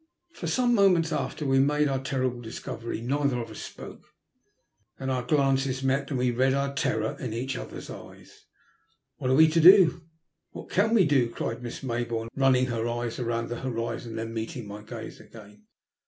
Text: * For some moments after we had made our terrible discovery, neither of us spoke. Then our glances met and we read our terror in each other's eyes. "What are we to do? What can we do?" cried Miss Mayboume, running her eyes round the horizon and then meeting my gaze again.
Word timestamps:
* 0.19 0.33
For 0.39 0.47
some 0.47 0.73
moments 0.73 1.11
after 1.11 1.45
we 1.45 1.57
had 1.57 1.67
made 1.67 1.87
our 1.87 1.99
terrible 2.01 2.41
discovery, 2.41 3.01
neither 3.01 3.37
of 3.39 3.51
us 3.51 3.59
spoke. 3.59 4.01
Then 4.97 5.11
our 5.11 5.21
glances 5.21 5.83
met 5.83 6.09
and 6.09 6.17
we 6.17 6.31
read 6.31 6.55
our 6.55 6.73
terror 6.73 7.15
in 7.19 7.33
each 7.33 7.55
other's 7.55 7.87
eyes. 7.91 8.45
"What 9.17 9.29
are 9.29 9.35
we 9.35 9.47
to 9.49 9.61
do? 9.61 10.01
What 10.53 10.69
can 10.71 10.95
we 10.95 11.05
do?" 11.05 11.29
cried 11.29 11.61
Miss 11.61 11.81
Mayboume, 11.81 12.29
running 12.35 12.65
her 12.65 12.87
eyes 12.87 13.19
round 13.19 13.49
the 13.49 13.59
horizon 13.61 14.13
and 14.13 14.17
then 14.17 14.33
meeting 14.33 14.65
my 14.67 14.81
gaze 14.81 15.19
again. 15.19 15.65